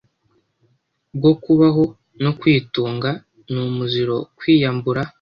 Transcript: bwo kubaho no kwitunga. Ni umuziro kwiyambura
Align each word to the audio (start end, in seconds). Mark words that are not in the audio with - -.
bwo 1.17 1.31
kubaho 1.43 1.83
no 2.23 2.31
kwitunga. 2.39 3.09
Ni 3.51 3.59
umuziro 3.67 4.15
kwiyambura 4.37 5.01